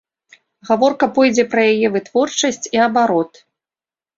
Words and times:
Гаворка 0.69 1.09
пойдзе 1.17 1.45
пра 1.51 1.61
яе 1.73 1.87
вытворчасць 1.99 2.69
і 2.79 2.83
абарот. 2.87 3.31